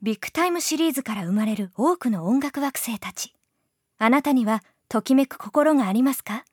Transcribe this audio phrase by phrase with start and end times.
[0.00, 3.34] ビッグタイムシリーズから生まれる多くの音楽惑星たち。
[3.98, 6.44] あなたにはときめく心がありますか？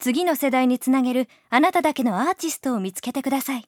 [0.00, 3.64] 次の世代につなげるあなただけのアーティストを見つけてください。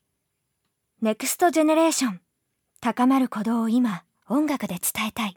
[1.02, 2.20] next generation。
[2.80, 5.36] 高まる鼓動を今、音楽で伝えたい。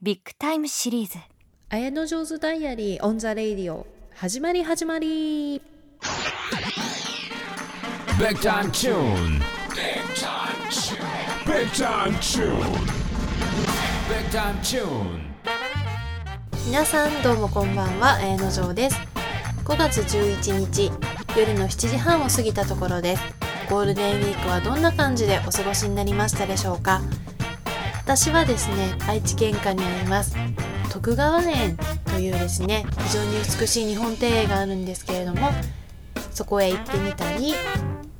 [0.00, 1.18] ビッグタイムシリーズ。
[1.68, 5.60] 綾之丞ず Diary on the radio 始まり始まり
[8.18, 9.40] Big time tune.
[9.74, 10.45] Big time tune.
[10.66, 10.72] Big
[11.74, 12.50] time tune.
[14.08, 15.20] Big time tune.
[16.66, 18.96] 皆さんどうもこんばんは綾野上です
[19.64, 20.90] 5月11日
[21.38, 23.22] 夜の7時半を過ぎたところです
[23.70, 27.00] ゴールデンウィークはどんな感じでお過ごしになりましたでしょうか
[28.02, 30.36] 私はですね愛知県下にあります
[30.90, 35.52] 徳川園というですね非常に美しい日本庭園があるんですけれども
[36.32, 37.54] そこへ行ってみたり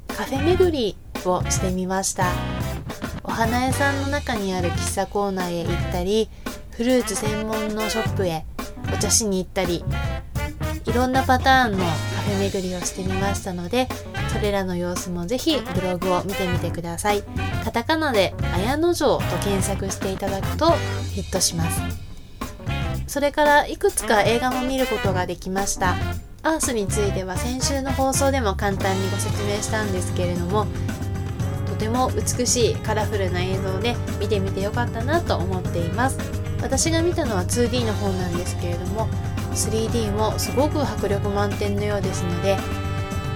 [0.07, 0.97] カフェ巡り
[1.30, 2.27] をしてみました。
[3.23, 6.30] お花屋さんの中にある喫茶コーナーへ行ったり
[6.71, 8.45] フルーツ専門のショップへ
[8.95, 9.85] お茶しに行ったり
[10.85, 13.88] いろんなパターンのカフェ巡りをしてみましたので
[14.32, 17.23] それらの様子もぜひブログを見てみてください。
[17.65, 20.73] カタカナで「綾野城」と検索していただくと
[21.15, 21.80] ヒットします。
[23.09, 25.97] それからいくつか映画も見ることができました。
[26.43, 30.66] アースについては先週の放送でも簡単にご説明したんですけれども
[31.77, 36.19] ても美しいカラフルな映像で見てみてよかったなと思っています。
[36.63, 39.09] 私が見たのは 2D の方なんですけれども
[39.52, 42.57] 3D もすごく迫力満点のようですので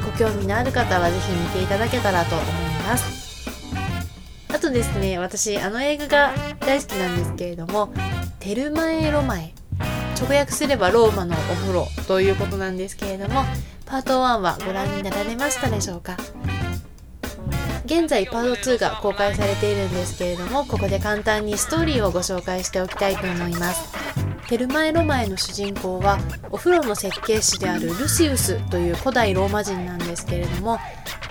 [0.04, 2.46] ご興味のある方は是非見ていただけたらと思い
[2.86, 3.20] ます。
[4.48, 7.92] あとですね私あの映画が大好きなんですけれども
[8.40, 9.54] 「テルマエ・ロマエ」
[10.20, 13.44] 直訳すればローマのお風呂ということなんですけれども
[13.86, 16.16] パート1はご覧になられましたでしょうか？
[17.90, 23.92] 現在パート2が公開されているんですけれどもここで簡単にストーリーをご紹介しておきたいと思います。
[24.48, 26.18] テルマエ・ロマエの主人公は
[26.52, 30.78] お風呂の設計士であるルシウスという古代ローマ人なんですけれども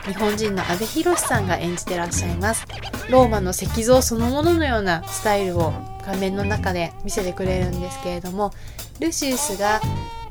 [0.06, 2.66] 日本人の阿部寛さんが演じてらっしゃいます。
[3.10, 5.72] ローマの石像そのもののようなスタイルを
[6.06, 8.52] 画面の中で見せてくれるんですけれども
[9.00, 9.80] ルシウスが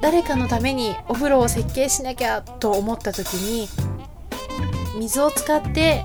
[0.03, 3.67] 誰かのためにお風呂を設計しなきゃと思った時に
[4.99, 6.05] 水を使って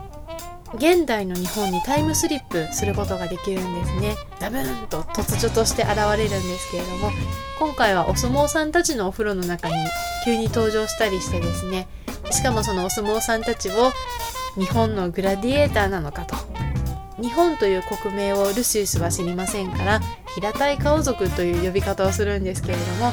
[0.76, 4.16] 現代の日本にタイムスリップすることができるんですね。
[4.40, 7.12] ダブーンと突如として現れるんですけれども
[7.60, 9.76] 今回はお相撲さんたちのお風呂の中に
[10.26, 11.88] 急に登場したりしてですね。
[12.32, 13.92] しかもそのお相撲さんたちを
[14.56, 16.36] 日本のグラディエーターなのかと。
[17.22, 20.02] 日本という国名をルシウスは知りませんから
[20.36, 23.12] 平たい顔族という呼び方をするんですけれども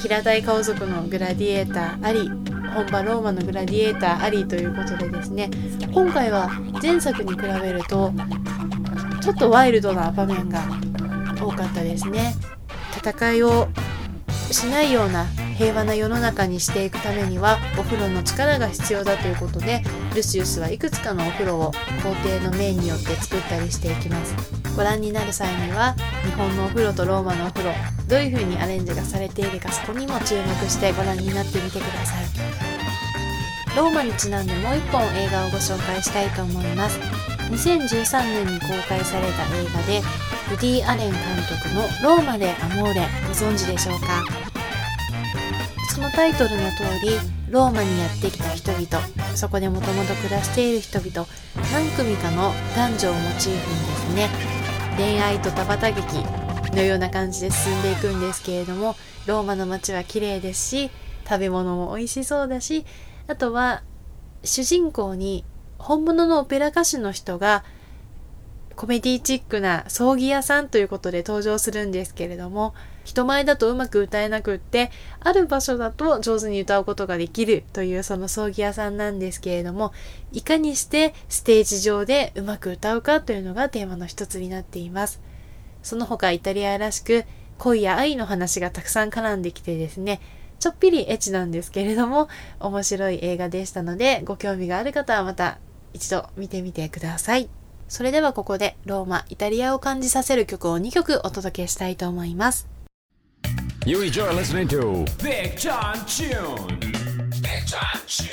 [0.00, 2.30] 平たい顔族のグラディエーターあり
[2.74, 5.50] 本場ローマのグラディエーターありということでですね
[5.92, 6.50] 今回は
[6.82, 8.12] 前作に比べると
[9.22, 10.60] ちょっとワイルドな場面が
[11.40, 12.34] 多かったですね。
[12.96, 13.68] 戦いを
[14.50, 15.26] しないような
[15.56, 19.82] 平和な世の中にしていくためにはお風呂の力が必要だということで
[20.14, 24.34] ルシウスはいくつかのお風呂を皇帝の命によって作ったりしていきます。
[24.76, 27.74] ご覧になる際には日本のお風呂とローマのお風呂
[28.08, 32.63] どういう風にアレンジがされているかそこにも注目してご覧になってみてください。
[33.76, 36.98] ローマにちなんでもう一本映画をご紹介したいと思います。
[37.50, 40.00] 2013年に公開された映画で
[40.52, 44.24] ウディ・アレン監督の「ローマでアモーレ」ご存知でしょうか？
[45.94, 47.18] そのタイトルの通り
[47.50, 48.86] ローマにやってきた人々
[49.36, 51.28] そこでもともと暮らしている人々
[51.72, 54.28] 何組かの男女をモチーフにですね
[54.96, 56.24] 恋愛と田畑劇
[56.74, 58.96] のような感じで進んでいくんですけれども
[59.26, 60.90] ローマの街は綺麗ですし
[61.28, 62.84] 食べ物も美味しそうだし
[63.26, 63.82] あとは
[64.42, 65.44] 主人公に
[65.78, 67.64] 本物のオペラ歌手の人が
[68.76, 72.74] コメディチックな葬儀屋さんということで登場するんですけれども
[73.04, 74.90] 人前だとうまく歌えなくって
[75.20, 79.92] ある場所だと上手に歌うことができるというその葬儀屋さんなんですけれども
[80.32, 85.20] いかにしてステージ上でうまく歌うかというのがテーマの一つになっています。
[85.82, 87.24] その他イタリアらしく
[87.58, 90.20] 恋や愛の話がたくさん絡んできてですね
[90.64, 92.26] ちょっぴりエッチなんですけれども
[92.58, 95.58] 面白い映画でしたのでご興味がある方はまた
[95.92, 97.50] 一度見てみてください
[97.86, 102.66] それではここでローマ、イタリアを感じさせる曲を2曲お届けしたいと思います。
[103.84, 106.80] You enjoy listening to Big Time Tune.
[107.42, 108.30] Big Time Tune.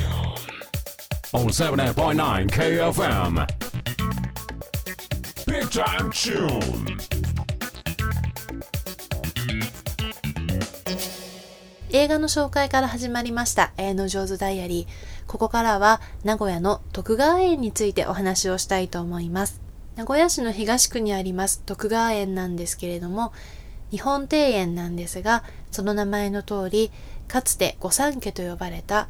[1.34, 3.46] On 78.9 KFM.
[5.46, 7.31] Big Time Tune.
[12.02, 15.28] 映画の紹介から始まりました、綾野上手ダイアリー。
[15.28, 19.62] ここからは名古屋の徳川園についてお話をしたいと思います。
[19.96, 23.34] 名古屋市の東区にあります徳川園なんですけれども、
[23.92, 26.92] 日本庭園なんですが、その名前の通り、
[27.28, 29.08] かつて御三家と呼ばれた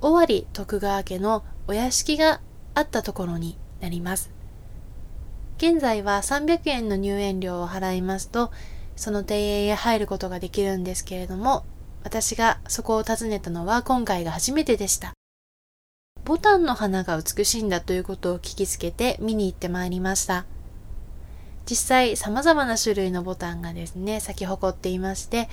[0.00, 2.40] 尾張徳川家のお屋敷が
[2.72, 4.30] あったところになります。
[5.58, 8.50] 現在は300円の入園料を払いますと、
[8.96, 11.66] その庭園へ入ることができるんですけれども、
[12.04, 15.14] 私がそこを訪ねたのは今回が初めてでした。
[16.24, 20.44] ボタンの花が美しいんだということを聞きつけて見に行ってまいりました。
[21.68, 25.48] 実際様々な種類のボタンがですね、咲き誇っていまして、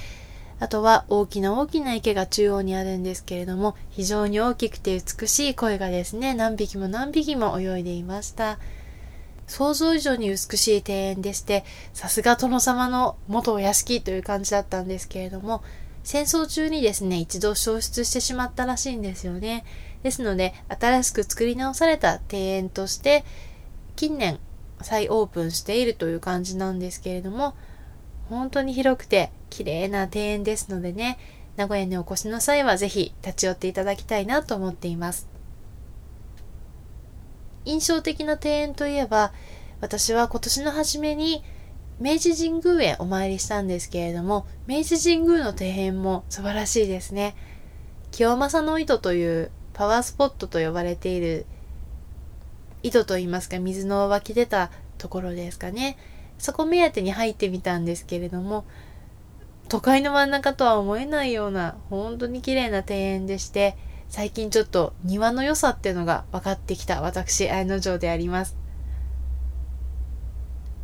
[0.59, 8.59] あとは大きな大きな池が中央にあるんですけれども、非常に大きくて美しい声がですね、何匹も何匹も泳いでいました。
[9.47, 15.63] 想像以上に美しい庭園でして、さすが殿様の元お屋敷という感じだったんですけれども、
[16.03, 19.63] 戦争中にですね、一度消失してしまったらしいんですよね。
[20.03, 23.23] ですので、新しく作り直された庭園として、
[23.95, 24.39] 近年
[24.81, 27.55] 再オープンしているという感じなんですけれども、
[28.29, 31.19] 本当に広くて綺麗な庭園ですのでね、
[31.57, 35.27] 名古屋にお越しの際はぜひ立ち寄っていただきたいなと思っています。
[37.65, 39.33] 印象的な庭園といえば、
[39.81, 41.43] 私は今年の初めに
[42.01, 47.35] 明治神宮へお参りしたんですけれども、明治神宮の庭園も素晴らしいですね。
[48.09, 51.45] 清正の井戸というパワースポットと呼ばれている
[52.81, 55.95] 井戸といいますか水の湧き出たところですかね。
[56.39, 58.65] そこ目当てに入ってみたんですけれども、
[59.69, 63.77] 都会の真ん中とは思えないような本当に綺麗な庭園でして、
[64.09, 68.60] 最近ちょっと庭の良さっていうのが分かってきた私、綾野城であります。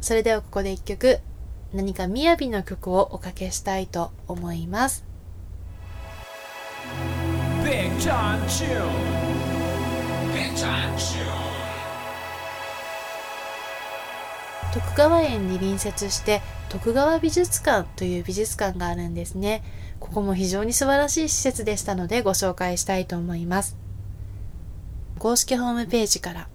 [0.01, 1.19] それではここで一曲、
[1.73, 5.03] 何か雅の曲をおかけしたいと思います。
[7.63, 8.67] Big John June.
[10.33, 11.57] Big John June.
[14.73, 19.63] 徳川園に隣接して徳川美術館という美術館があるんですね。
[19.99, 23.75] ここも非常に素晴らしい施設でしたのでご紹介したいと思います。
[25.17, 26.47] 公式ホームページから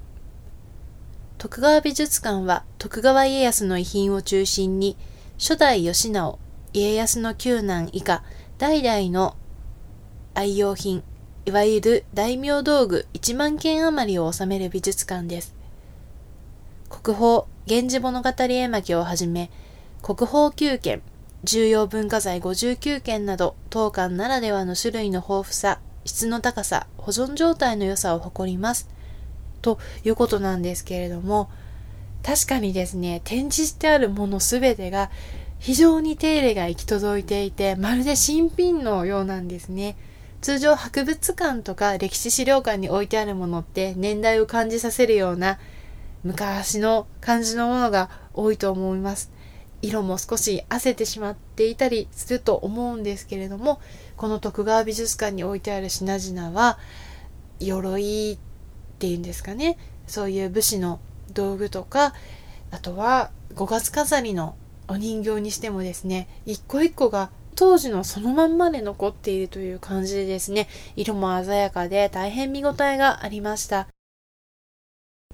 [1.42, 4.96] 徳川美術館は徳川家康の遺品を中心に
[5.38, 6.38] 初代義直、
[6.72, 8.22] 家康の九男以下
[8.58, 9.36] 代々の
[10.34, 11.02] 愛用品、
[11.44, 15.56] いわゆる大名道具1万件余りを収める美術館です。
[16.88, 19.50] 国宝、源氏物語絵巻をはじめ、
[20.00, 21.02] 国宝9件、
[21.42, 28.88] 重要文化財59件など、当館ならではの種類の豊富さ、質の高さ、保存状態の良さを誇ります。
[29.62, 31.48] ということなんですけれども、
[32.22, 35.10] 確かにですね、展示してあるものすべてが
[35.58, 39.96] 非常に手入れが行き届いていて、まるで新品のようなんですね。
[40.40, 45.60] 通常博物館とか歴史資料館に置いてあるものって年代を感じさせるような
[46.24, 49.30] 昔の感じのものが多いと思います。
[49.82, 53.80] 色も少し褪せてしまっていたりすると思うんですけれども、
[54.16, 56.78] この徳川美術館に置いてある品々は、
[57.58, 58.38] 鎧
[59.02, 59.76] ていうんですかね、
[60.06, 61.00] そういう武士の
[61.32, 62.14] 道具とか、
[62.70, 64.54] あとは五月飾りの
[64.86, 73.88] お人形にしてもですね、一個一個が当時のそのまんまで残っているという感じでですね、色も鮮やかで大変見応えがありました。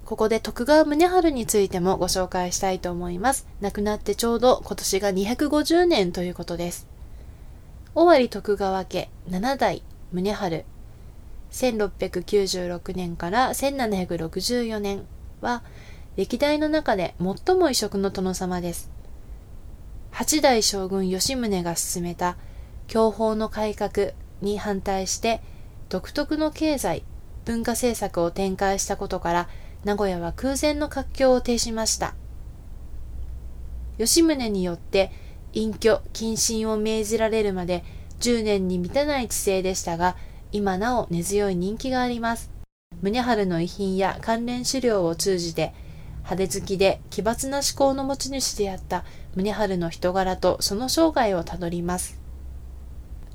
[0.03, 3.45] ここで徳川宗春についてもご紹介したいと思います。
[3.61, 6.87] 亡くなってちょうど今年が250年ということです。
[7.93, 10.65] 尾張徳川家七代宗春
[11.51, 15.05] 1696年から1764年
[15.41, 15.63] は
[16.15, 18.91] 歴代の中で最も異色の殿様です。
[20.11, 22.37] 八代将軍吉宗が進めた
[22.87, 25.41] 享保の改革に反対して
[25.89, 27.03] 独特の経済、
[27.45, 29.49] 文化政策を展開したことから
[29.85, 32.15] 名古屋は空前の活況を呈しました。
[33.97, 35.11] 吉宗によって
[35.53, 37.83] 隠居、謹慎を命じられるまで
[38.19, 40.15] 10年に満たない地勢でしたが、
[40.51, 42.49] 今なお根強い人気があります。
[43.03, 45.73] 宗春の遺品や関連資料を通じて、
[46.23, 49.03] 派手好きで奇抜な思考の持ち主であった
[49.35, 52.19] 宗春の人柄とその生涯をたどります。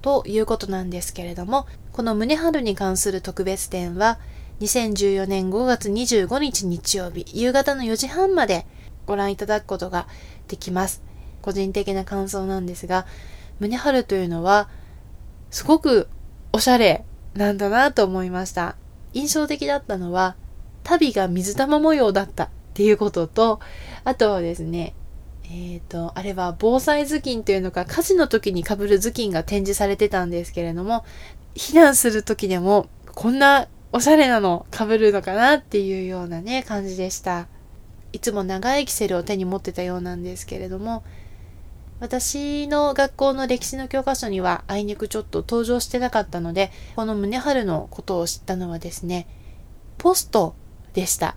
[0.03, 4.19] ということなんですけれども、この宗春に関する特別展は、
[4.61, 8.67] 2014年5月25日日曜日、夕方の4時半まで
[9.07, 10.09] ご覧いただくことが
[10.49, 11.03] できます。
[11.43, 13.07] 個人的な感想なんですが、
[13.61, 14.69] 宗春というのは、
[15.51, 16.09] すごく
[16.55, 18.77] おしゃれなんだなと思いました。
[19.13, 20.37] 印象的だったのは、
[20.85, 23.59] 旅が水玉模様だったっていうことと、
[24.05, 24.95] あとはですね、
[25.47, 31.05] えっ、ー、と、あれは防災頭巾というのか、火事の時に被る頭巾が展示されてたんですけれども、
[31.57, 37.49] 避難する時でも、こんなおしゃれなの被るのかなっていうようなね、感じでした。
[38.13, 41.03] いつも長いキセルを手に持ってたようなんですけれども
[42.05, 49.27] 私の学校の歴史の教科書にはあいにくちょっと登場してなかったのでこの宗春のことを知ったのはですね
[49.97, 50.55] ポスト
[50.93, 51.35] でした。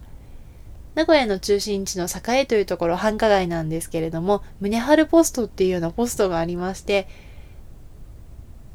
[0.94, 7.08] 名古屋の中心地の栄というところ繁華街なんですけれども、宗春ポストっていうようなポストがありまして、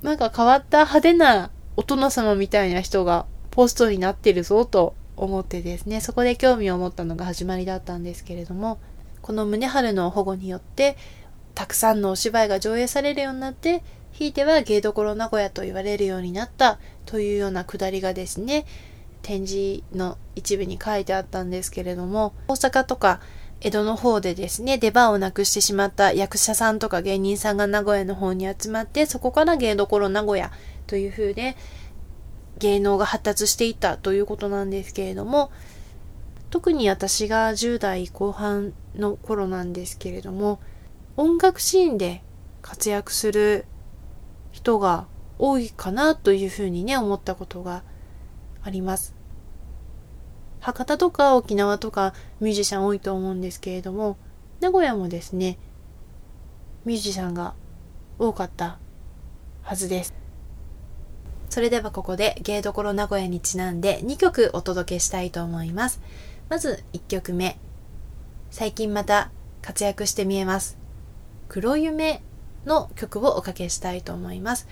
[0.01, 8.79] なんか変わった派手なお殿様みたいな人がポストになってるぞと思ってですね、そこで興味を持ったのが始まりだったんですけれども、
[9.21, 10.97] この宗春の保護によって、
[11.55, 13.83] たくさんのお芝居が上映されるようになって、
[14.13, 18.67] ひいては芸どころ名古屋と言われるようになったというようなくだりがですね、
[19.23, 23.21] 展示の一部に書いてあったんですけれども、大阪とか
[23.61, 30.51] 江戸の方でですね、出番をなくしてしまった役者さんとか芸人さんが名古屋の方に集まって、そこから芸どころ名古屋
[30.87, 31.57] という風で、
[32.59, 35.51] 芸能が発達していったということなんですけれども、
[36.51, 40.61] 特に私が10代後半の頃なんですけれども、
[41.17, 42.23] 音楽シーンで
[42.63, 43.67] 活躍する
[44.51, 45.07] 人が
[45.39, 47.83] 多いかなというふうにね、思ったことが
[48.63, 49.15] あります。
[50.61, 54.17] 博多とか沖縄とかミュージシャン多いと思うんですけれども、
[54.61, 55.59] 名古屋もですね、
[56.85, 57.55] ミュージシャンが
[58.19, 58.79] 多かった
[59.63, 60.15] はずです。
[61.51, 66.01] それではここで芸どころ名古屋にちなんで2曲お届けしたいと思います。
[66.49, 67.59] まず1曲目。
[68.51, 70.82] 最近また活躍して見えます。
[71.53, 72.23] 黒夢
[72.65, 74.67] の曲をおかけしたいと思います。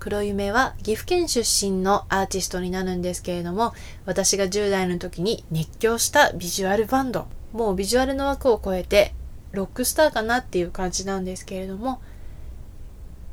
[0.00, 3.72] 黒夢は岐阜県出身のアーティストになるんですけれども、
[4.04, 7.28] 私が10代の時に熱狂したビジュアルバンド。
[7.52, 9.14] もうビジュアルの枠を超えて、
[9.52, 12.02] ロックスターかなっていう感じなんですけれども、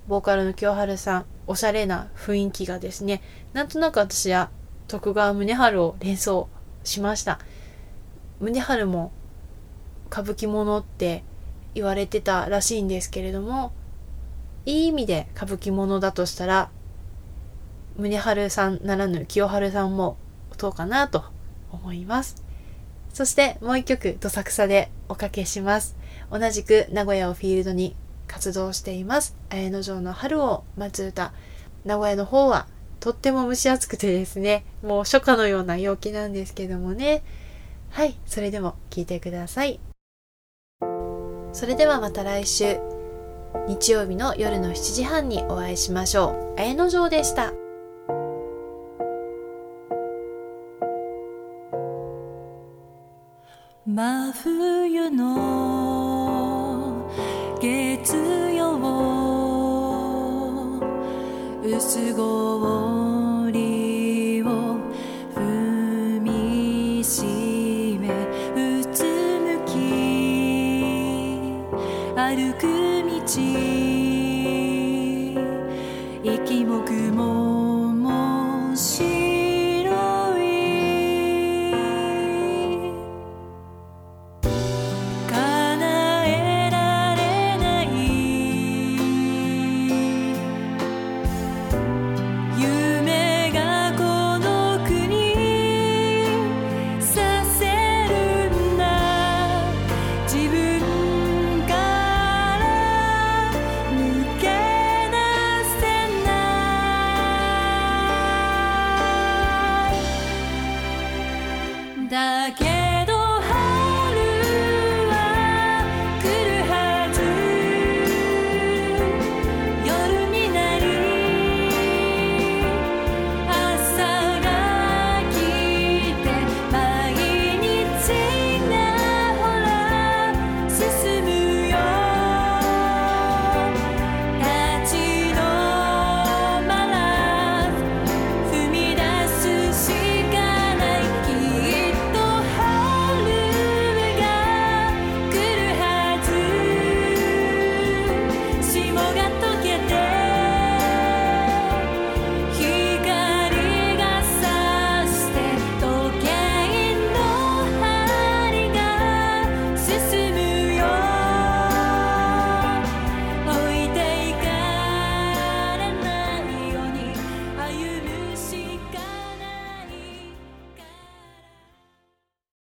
[0.08, 4.52] ボーカルの清春さん、おしゃれな雰囲気がですね、なんとなく私は
[4.88, 6.48] 徳川宗春を連想
[6.84, 7.40] しました。
[8.40, 9.12] 宗春も
[10.12, 11.24] 歌舞伎者って
[11.74, 13.72] 言われてたらしいんですけれども、
[14.66, 16.70] いい意味で歌舞伎者だとしたら、
[17.98, 20.18] 宗春さんならぬ清春さんも
[20.58, 21.24] どうかなと
[21.72, 22.44] 思います。
[23.14, 25.98] そしてもう一曲、どさくさでおかけします。
[26.32, 27.96] 同じく名古屋をフィールドに
[28.28, 29.36] 活動しています。
[29.50, 31.34] 綾野城の春を待つ歌。
[31.84, 32.68] 名古屋の方は
[33.00, 37.24] とっても蒸し暑くてですね、もう初夏のような陽気なんですけどもね。
[37.90, 39.80] はい、それでも聴いてください。
[41.54, 42.80] それではまた来週。
[43.68, 46.60] 日曜日の夜の7時半にお会いしましょう。
[46.60, 47.54] 綾野城でした。
[73.32, 73.71] 心